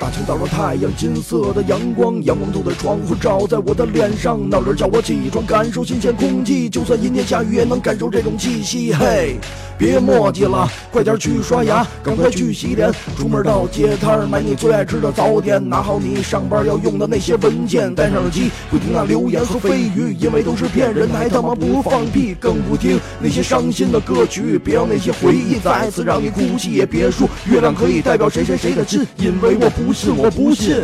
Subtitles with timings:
[0.00, 4.48] 大清早的太阳，金色的阳光，阳光透在窗户，照在我的脸上。
[4.48, 6.70] 闹铃叫我起床，感受新鲜空气。
[6.70, 8.94] 就算阴天下雨，也能感受这种气息。
[8.94, 9.38] 嘿，
[9.76, 12.90] 别墨迹了，快点去刷牙，赶快去洗脸。
[13.18, 24.58] 出门到街摊买你最爱吃的早点，拿好你上班要用的那些文件，戴上耳机不听那流言和蜚语，因为都是骗人，还他妈不放屁，更不听那些伤心的歌曲。
[24.58, 30.76] 别让那些回忆再次让你哭泣，也别说月亮可以代表谁谁谁的心，因为我不不信，我不信。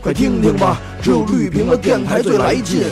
[0.00, 2.84] 快听听吧，只有绿屏的电台最来劲。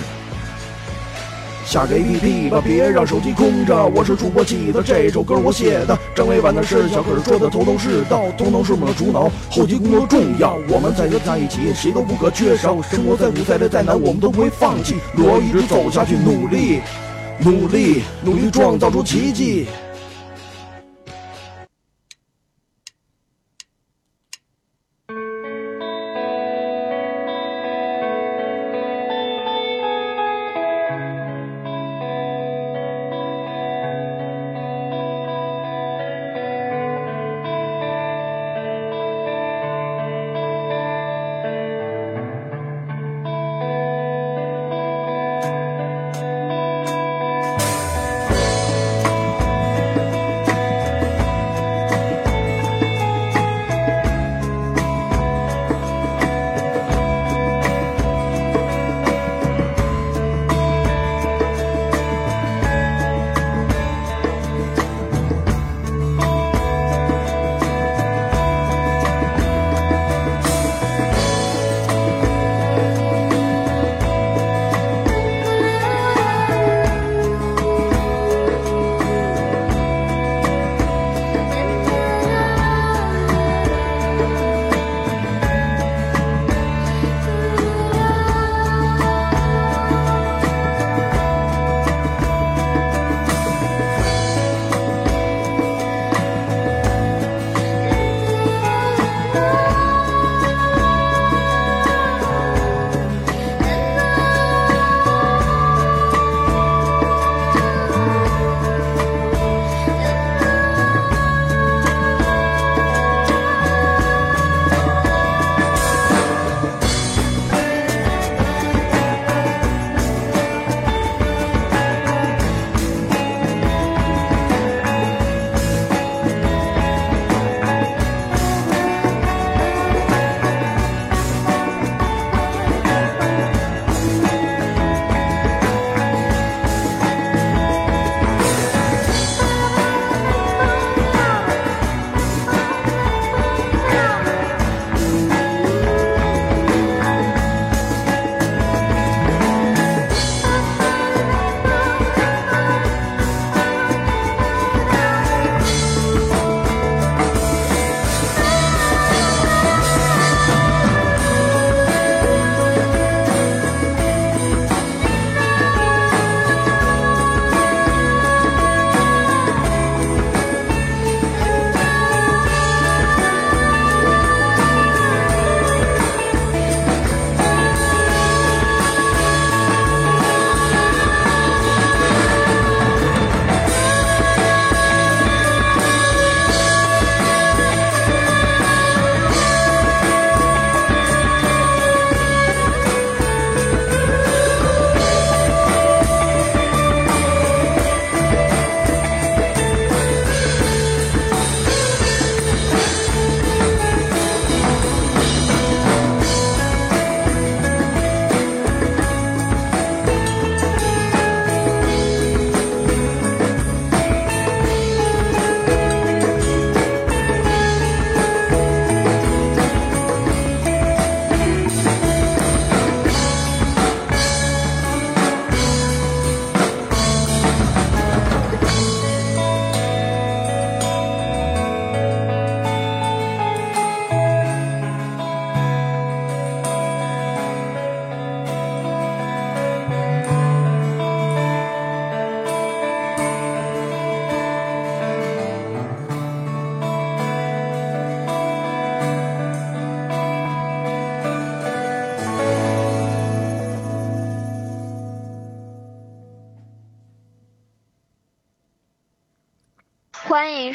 [1.65, 3.87] 下个 APP 吧，别让手机空着。
[3.95, 10.59] 我是主播记得这首歌我写的，张伟玩的是小可说的头头是道，头脑是我们的主脑，后期工作重要。
[10.69, 12.83] 我们在这在一起，谁都不可缺少。
[12.83, 16.80] 生活再苦再累再难，我们都不会放弃，路要一直走下去，努力，
[17.39, 19.69] 努力，努力创造出奇迹。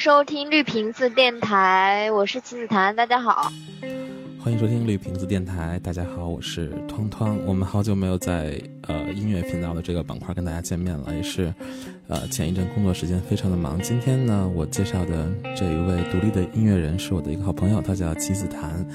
[0.06, 3.52] 收听绿瓶子电台，我是棋子檀，大家好。
[4.40, 5.80] 欢迎收听绿瓶子电台。
[5.80, 7.36] 大家好，我是汤汤。
[7.44, 11.52] 我们好久没有在呃音乐频道的这个板块跟大家见面了，也是
[12.08, 13.80] 呃前一阵工作时间非常的忙。
[13.82, 18.88] 今天呢，我介绍的这一位独立的音乐人是我的一个好朋友，他叫齐子檀，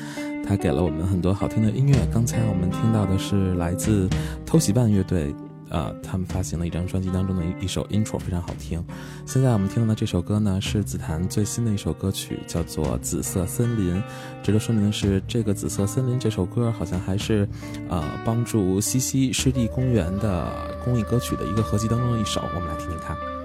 [0.47, 1.97] 他给了我们很多好听的音乐。
[2.15, 4.09] 刚才我们听到的是来自
[4.47, 5.35] 偷袭伴乐队。
[5.71, 8.85] 呃，他们发行的一张专辑当中的一一首 intro 非常好听。
[9.25, 13.97] 现在我们听到的这首歌呢，是紫檀最新的一首歌曲，叫做《紫色森林》。
[14.43, 17.49] 值得说明的是，这个《紫色森林》这首歌好像还是，
[17.89, 20.53] 呃，帮助西溪湿地公园的
[20.85, 22.43] 公益歌曲的一个合集当中的一首。
[22.55, 23.40] 我们来听听看。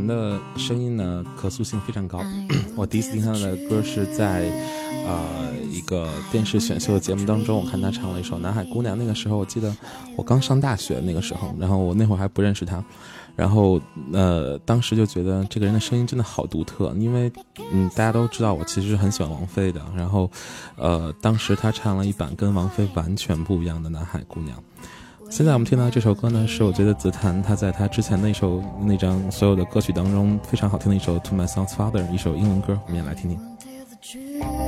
[0.00, 2.22] 紫檀的声音呢，可塑性非常高。
[2.76, 4.50] 我第一次听他的歌是在，
[5.06, 8.96] 呃，一个电视选秀的节目当中，我看他唱了一首《南海姑娘》。
[8.98, 9.74] 那个时候我记得
[10.16, 12.82] 我刚上大学那个时候，然后我那会儿还不认识他，
[13.36, 13.80] 然后
[14.12, 17.30] 呃，当时就觉得这个人的声音真的好独特，因为
[17.72, 20.30] 嗯，大家都知道我其实很喜欢王菲的，然后
[20.76, 24.56] 呃，当时他唱了一版跟王菲完全不一样的《南海姑娘》。
[25.30, 34.59] 现在我们听到这首歌呢，是我觉得紫檀他在他之前那首那张所有的歌曲当中非常好听的一首《To My Son's Father》，一首英文歌，我们也来听听。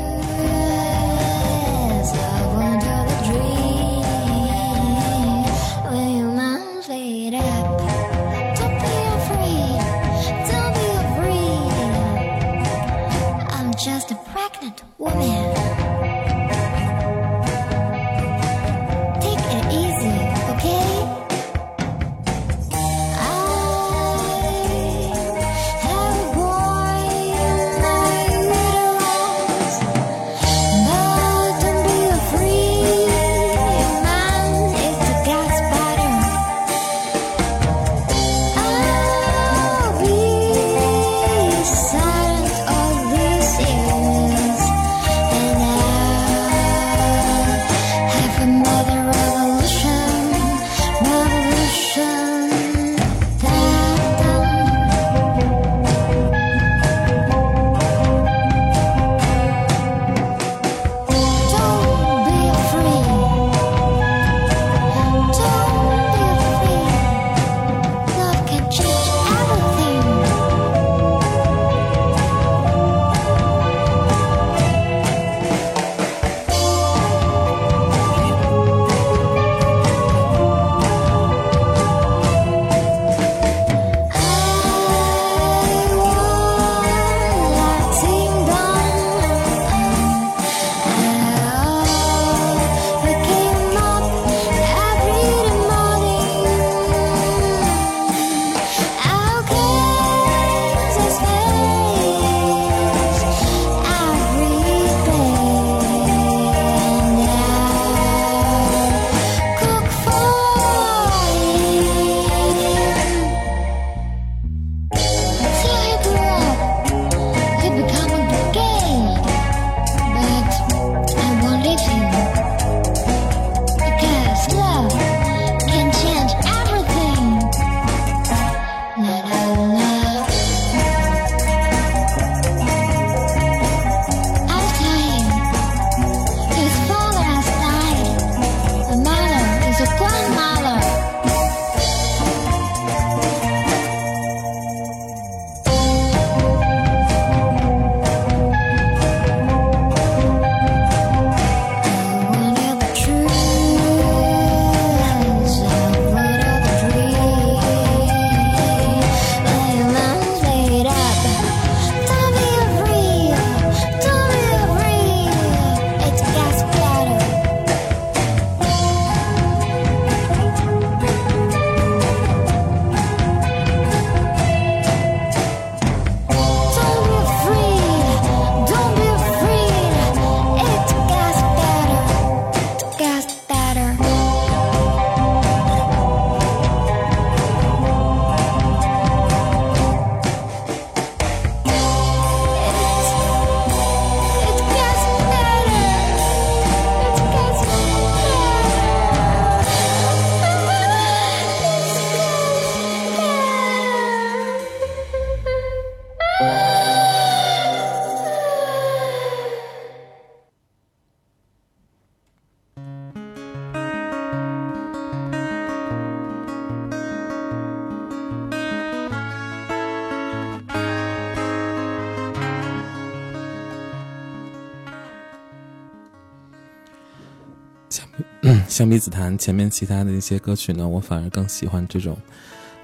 [228.82, 232.18] 相比紫檀前面其他的一些歌曲呢，我反而更喜欢这种，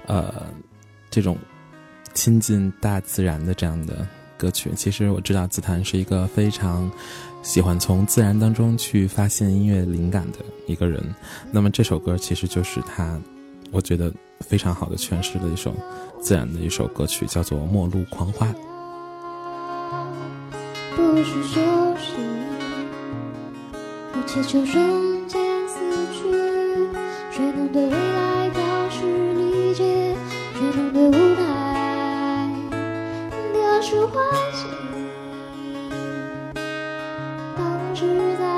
[0.07, 0.33] 呃，
[1.09, 1.37] 这种
[2.13, 4.71] 亲近大自然的这样的歌曲。
[4.77, 6.89] 其实我知道紫檀是一个非常
[7.43, 10.37] 喜欢从自然当中去发现音乐灵感的
[10.67, 11.03] 一个人。
[11.51, 13.19] 那么这首歌其实就是他，
[13.69, 15.75] 我觉得非常好的诠释了一首
[16.21, 18.47] 自然的一首歌曲，叫做《末路狂花》。
[20.95, 21.59] 不是休
[21.97, 22.13] 息，
[24.13, 25.08] 我祈求生。
[27.39, 30.13] 却能对未来表示理解，
[30.55, 32.49] 却能对无奈
[33.53, 34.19] 表示化
[34.51, 34.67] 解。
[37.55, 38.05] 当时
[38.37, 38.51] 在暗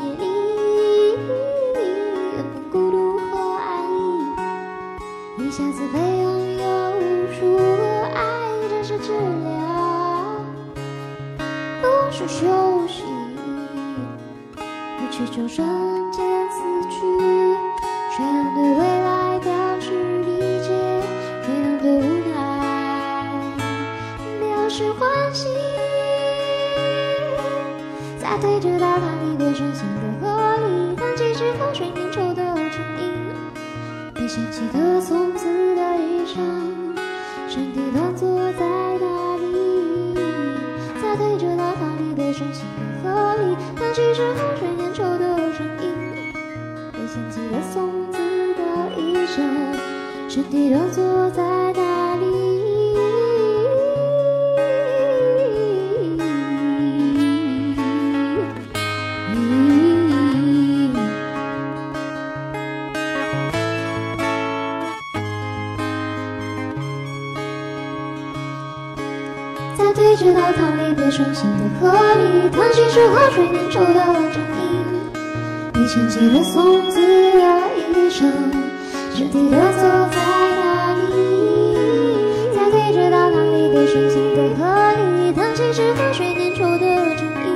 [0.00, 0.22] 夜里，
[2.70, 3.82] 孤独和爱
[5.38, 6.62] 意，一下子被拥有
[7.00, 7.02] 无
[7.34, 7.60] 数个
[8.14, 8.22] 爱，
[8.70, 9.50] 这是治疗，
[11.82, 12.46] 不是休
[12.86, 13.02] 息，
[14.54, 14.62] 不
[15.10, 16.01] 去求生。
[28.42, 33.06] 在对着大堂里对顺行的河里，当几只河水粘稠的成影，
[34.12, 35.46] 被掀起的松子
[35.76, 36.40] 的衣裳，
[37.48, 38.66] 身体端坐在
[38.98, 40.16] 哪里？
[41.00, 42.66] 在对着大堂里对顺行
[43.04, 45.86] 的河里，当几只河水粘稠的成影，
[46.92, 48.18] 被掀起的松子
[48.56, 49.38] 的衣裳，
[50.28, 51.04] 身体端坐
[71.32, 74.60] 里被双行的河里，淌起是河水粘稠的掌印，
[75.72, 77.40] 被牵起了松子的
[77.78, 78.20] 衣裳，
[79.14, 80.16] 身体的走在
[80.60, 81.00] 哪里？
[82.54, 84.60] 在对着大堂里被双行的河
[84.92, 86.84] 里，淌起是河水粘稠的
[87.16, 87.48] 掌印，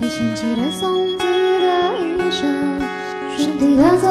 [0.00, 1.26] 被牵起了松子的
[1.98, 2.42] 衣裳，
[3.36, 4.06] 身体的走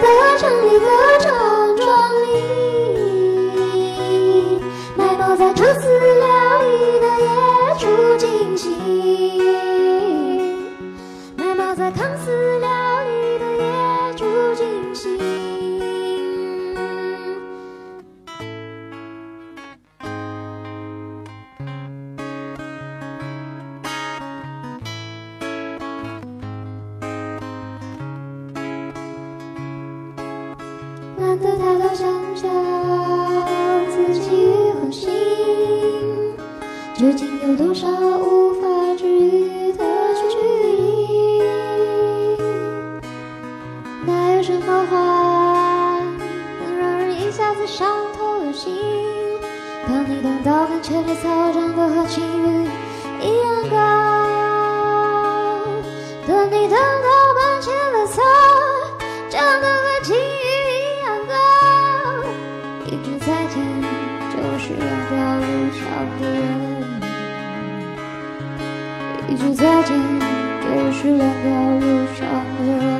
[0.00, 0.95] 的城里的。
[31.36, 32.48] 懒得抬头想想
[33.90, 35.10] 自己与何心，
[36.94, 37.86] 究竟有多少
[65.78, 65.84] 少
[66.18, 66.40] 的人，
[69.28, 69.88] 一句再见
[70.62, 71.44] 就是两条
[71.78, 71.84] 路
[72.16, 72.20] 上
[72.58, 72.95] 的人。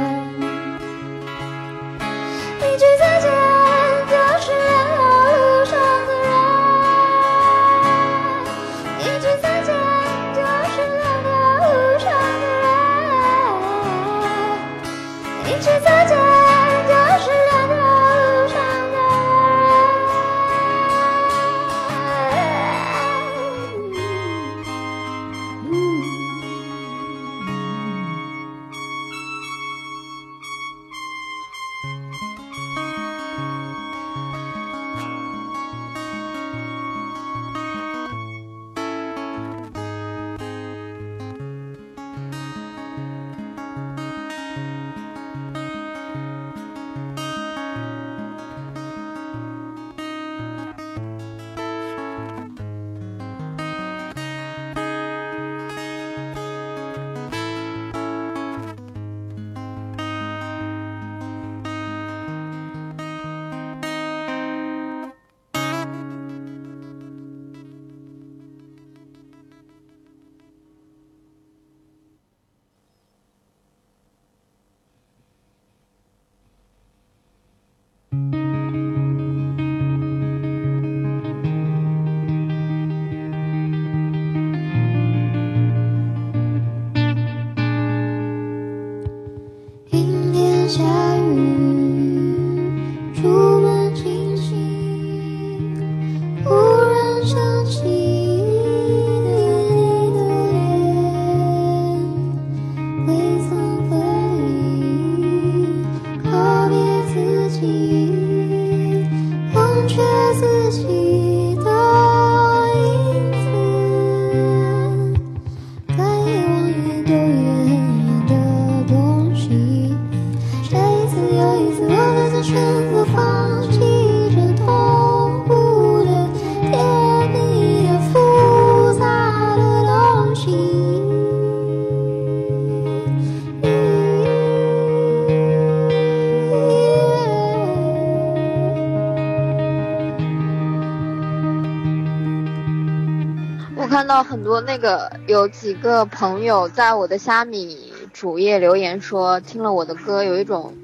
[144.66, 150.74] 那个有几个朋友在我的虾米主页留言说，听了我的歌有一种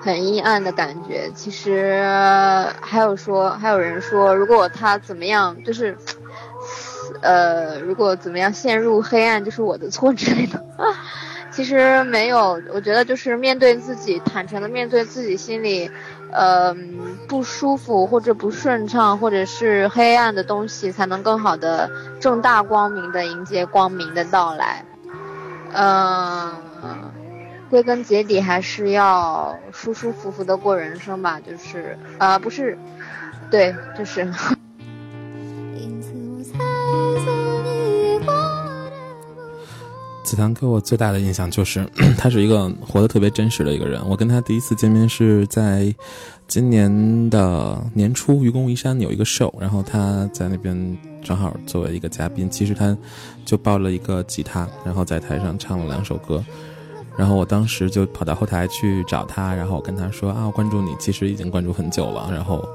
[0.00, 1.30] 很阴暗的感觉。
[1.34, 2.02] 其实
[2.80, 5.96] 还有说，还有人说，如果他怎么样，就是，
[7.22, 10.62] 呃，如果怎么样陷入黑暗，就是我的错 之类的。
[11.52, 15.90] 其实没有，我觉得就是面对自己，坦诚的面对自己心里，
[16.32, 16.74] 呃，
[17.28, 21.90] 不舒服或者不顺畅，或者是黑暗的东西，才能更好的
[22.20, 24.84] 正大光明的迎接光明的到来。
[25.74, 26.52] 嗯、
[27.70, 32.78] 归根结底还是要舒舒服服的过人生吧，就是呃，不是，
[33.50, 34.26] 对，就是。
[40.32, 44.00] 子堂给我最大的印象就是， 他是一个活得特别真实的一个人。
[44.08, 45.94] 我跟他第一次见面是在
[46.48, 46.90] 今年
[47.28, 52.96] 的年初，愚公移山有一个 show，然后他在那边正好作为一个嘉宾，其实他
[53.44, 56.42] 就抱了一个吉他，然后在台上唱了两首歌。
[57.14, 62.30] 然后我当时就跑到后台去找他，然后我跟他说啊，我关注你，其实已经关注很久了。
[62.32, 62.66] 然后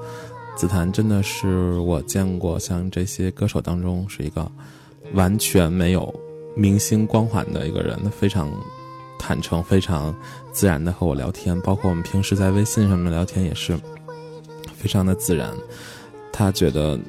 [0.56, 4.48] 紫檀真的是我见过像这些歌手当中是一个
[5.14, 6.14] 完全没有
[6.58, 8.52] 明星光环的一个人，他非常
[9.20, 10.14] 坦诚、非常
[10.52, 13.80] 自然的和我聊天，包括我们平时在微信上面聊天也是
[14.76, 15.54] 非常的自然。
[16.34, 17.00] 他觉得，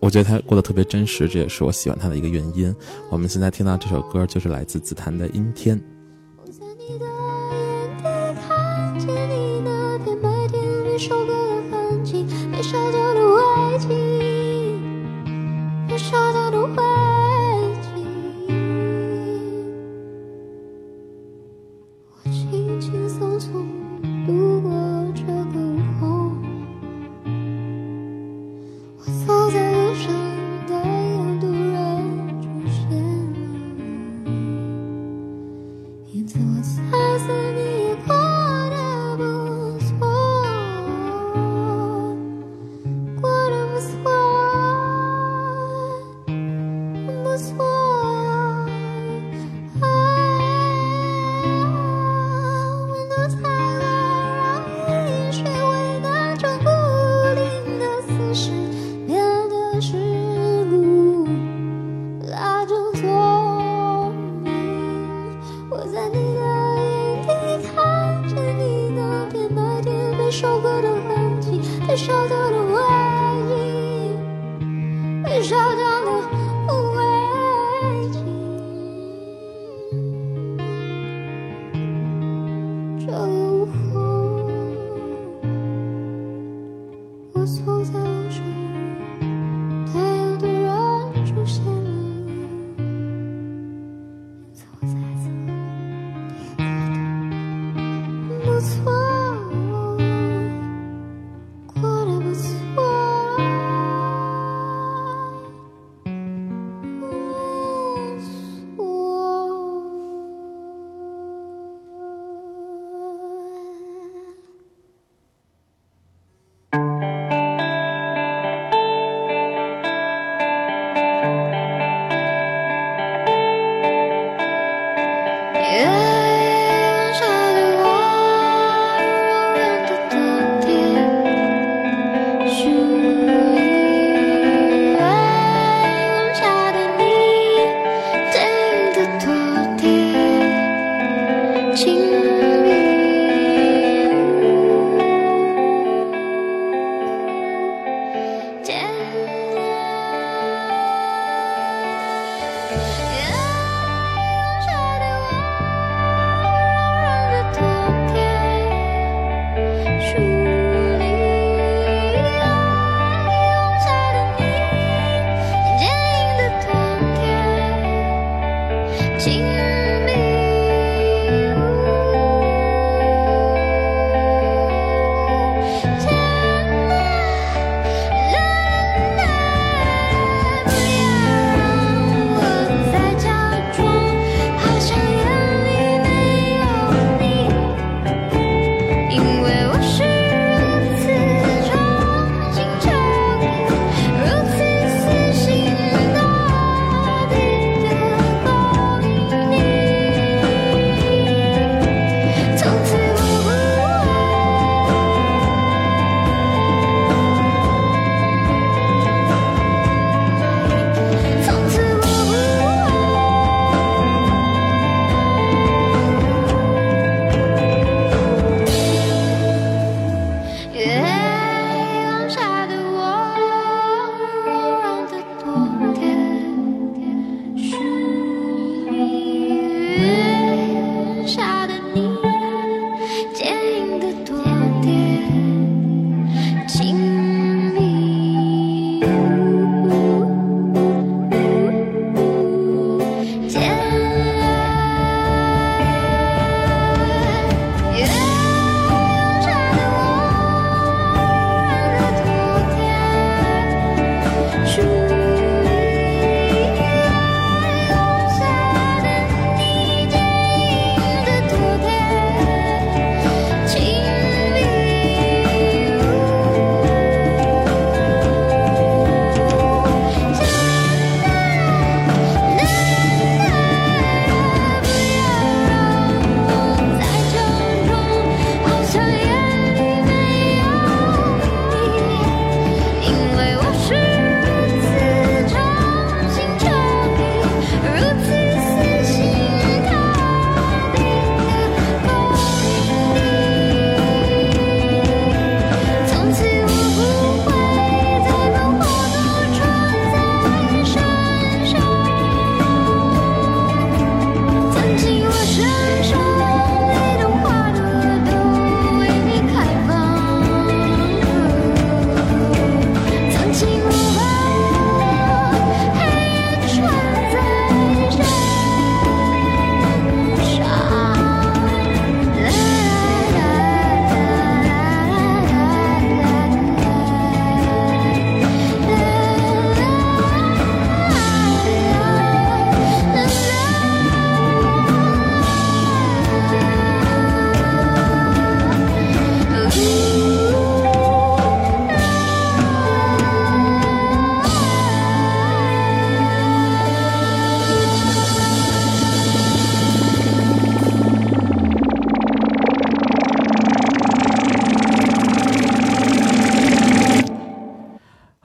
[0.00, 2.74] 我觉得他过得特别真实，这也是我喜欢他的一个原因。
[3.08, 5.78] 我们现在听到这首歌就是来自紫檀的《阴天》。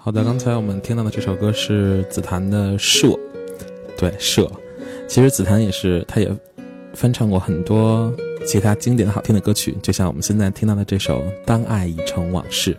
[0.08, 3.10] 好的刚才我们听到的这首歌是紫檀的舍
[3.98, 4.50] 对舍
[5.06, 6.34] 其实紫檀也是他也
[6.94, 8.10] 翻唱过很多
[8.46, 12.78] 其他经典的好听的歌曲就像我们现在听到的这首当爱已成往事。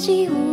[0.00, 0.49] 起舞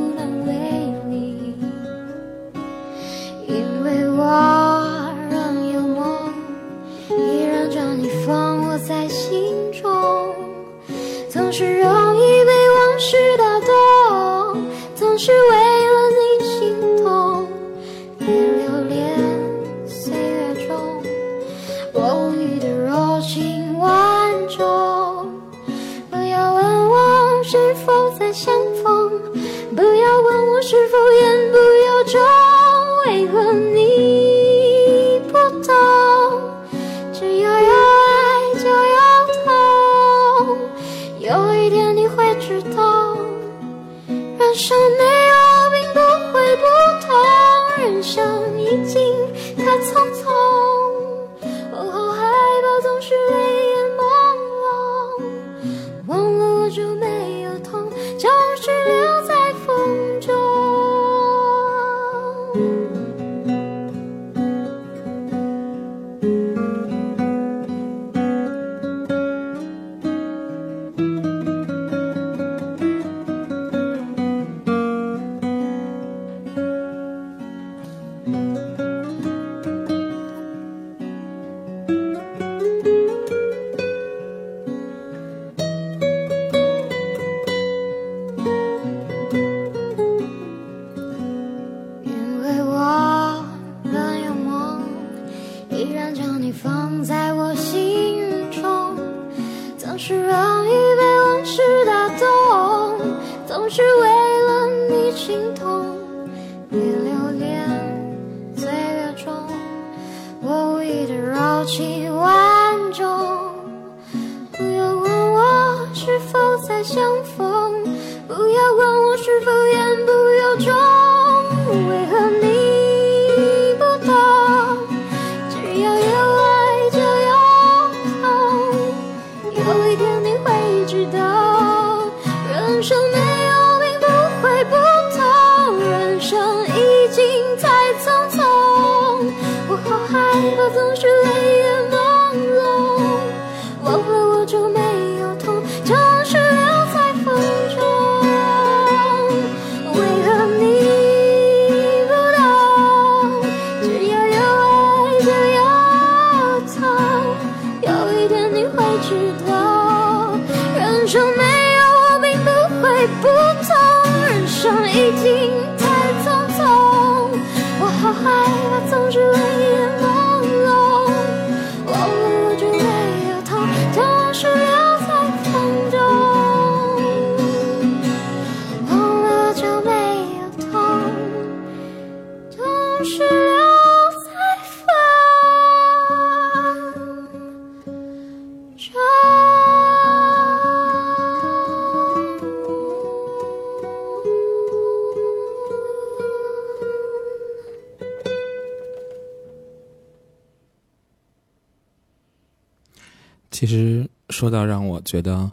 [205.07, 205.49] 觉得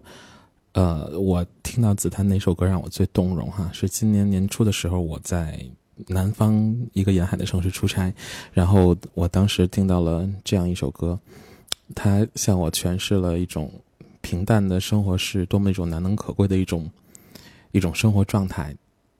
[0.72, 5.58] 呃我听到紫檀哪首歌让我最动容哈是今年年初的时候我在
[6.08, 8.12] 南方一个沿海的城市出差
[8.52, 11.18] 然后我当时听到了这样一首歌
[11.94, 13.70] 他向我诠释了一种
[14.20, 16.90] 平淡的生活是多么一种难能可贵的一种
[17.72, 18.74] 一种生活状态。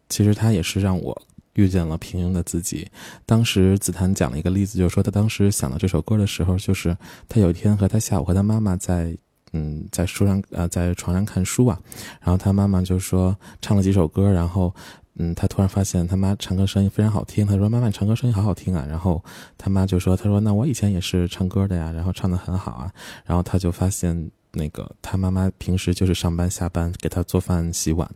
[0.09, 1.21] 其实他也是让我
[1.55, 2.89] 遇见了平庸的自己。
[3.27, 6.97] 当时紫檀讲了一个例子就是说他当时想到这首歌的时候就是
[7.29, 9.17] 他有一天和他下午和他妈妈在
[9.57, 11.81] 嗯，在书上呃，在床上看书啊，
[12.21, 14.75] 然后他妈妈就说唱了几首歌，然后
[15.17, 19.25] 嗯，他突然发现他妈唱歌声音非常好听，他说妈妈你唱歌声音好好听啊，然后
[19.57, 22.93] 他妈就说他说那我以前也是唱歌的呀，然后唱的很好啊，
[23.25, 28.11] 然后他就发现那个他妈妈平时就是上班下班给他做饭洗碗，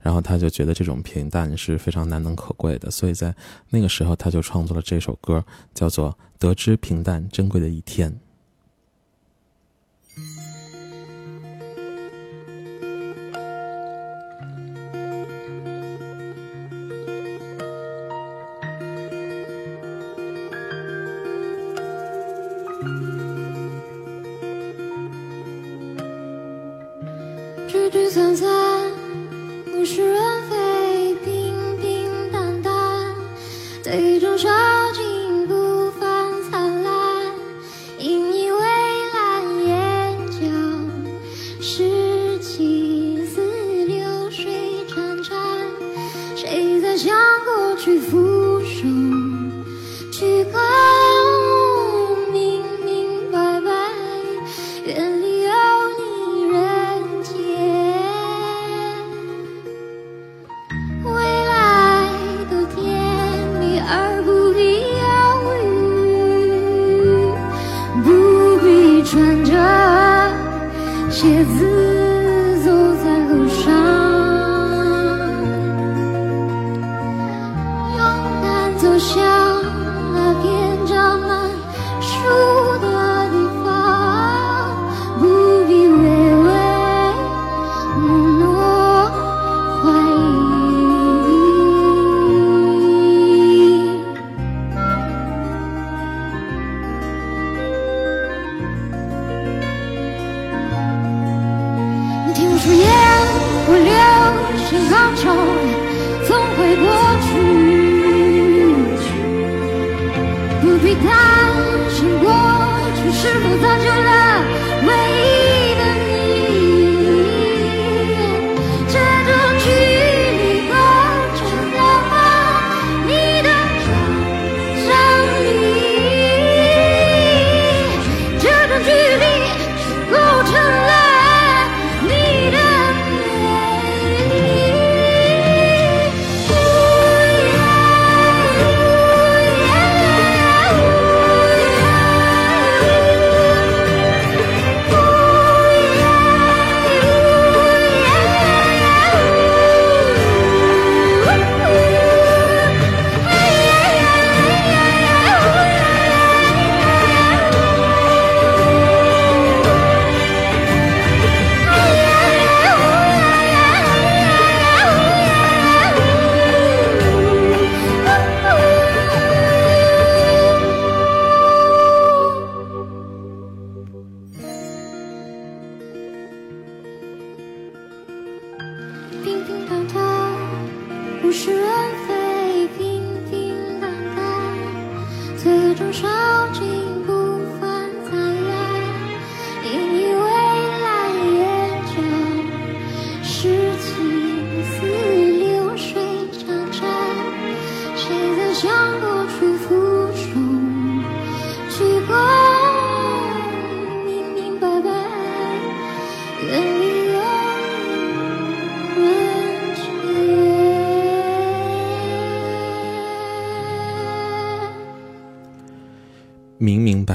[0.00, 3.34] 然后他就觉得这种平淡是非常难能可贵的，所以在
[3.68, 8.10] 那个时候他就创作了这首歌，叫做《得知平淡珍贵的一天》。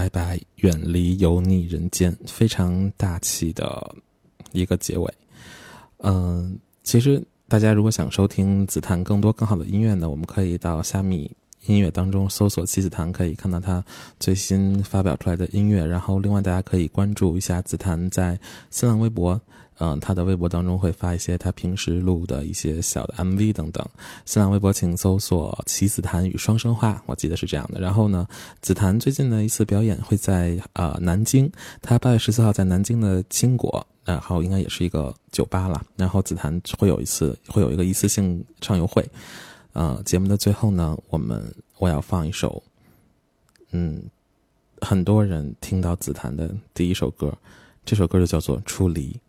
[0.03, 3.95] 拜拜，远离油腻人间，非常大气的
[4.51, 5.13] 一个结尾。
[5.99, 11.31] 嗯、其实大家如果想收听紫檀更多更好的音乐呢，我们可以到虾米
[11.65, 13.83] 音乐当中搜索“七紫檀”，可以看到他
[14.19, 15.85] 最新发表出来的音乐。
[15.85, 18.39] 然后，另外大家可以关注一下紫檀在
[18.69, 19.39] 新浪微博。
[19.79, 23.83] 嗯，他的微博当中会发一些他平时录的一些小的 MV 等等。
[24.23, 27.81] 新浪微博请搜索“齐紫檀与双生花”，我记得是这样的。
[27.81, 28.27] 然后呢，
[28.61, 31.51] 紫檀最近的一次表演会在呃南京，
[31.81, 35.83] 他八月十四号在南京的青果，然后应该也是一个酒吧了。
[35.95, 39.03] 然后紫檀会有一次会有一个一次性唱游会。
[39.73, 42.63] 啊节目的最后呢我们我要放一首
[43.71, 44.03] 嗯
[44.81, 47.37] 很多人听到紫檀的第一首歌
[47.85, 49.19] 这首歌就叫做出离。